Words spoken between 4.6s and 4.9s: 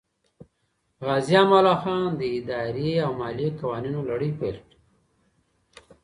کړه.